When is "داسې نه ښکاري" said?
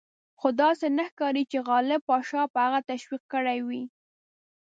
0.61-1.43